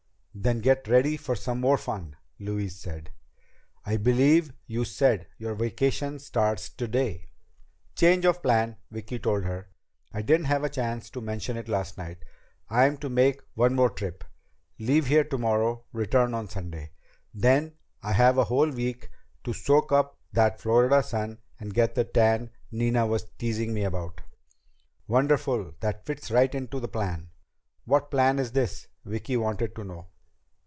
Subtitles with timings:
[0.33, 3.09] "Then get ready for some more fun," Louise said.
[3.85, 7.31] "I believe you said your vacation starts today?"
[7.95, 9.69] "Change of plan," Vicki told her.
[10.13, 12.23] "I didn't have a chance to mention it last night.
[12.69, 14.23] I'm to make one more trip.
[14.79, 16.93] Leave here tomorrow, return on Sunday.
[17.33, 19.09] Then I have a whole week
[19.43, 24.21] to soak up that Florida sun and get the tan Nina was teasing me about."
[25.09, 25.73] "Wonderful!
[25.81, 27.31] That fits right into the plan!"
[27.83, 30.07] "What plan is this?" Vicki wanted to know.